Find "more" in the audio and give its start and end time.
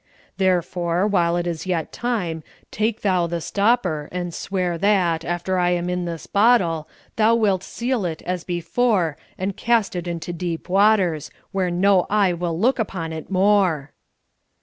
13.29-13.91